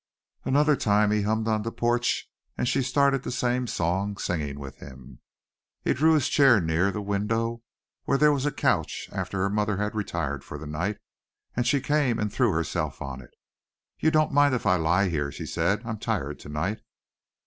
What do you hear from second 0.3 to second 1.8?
Another time he hummed on the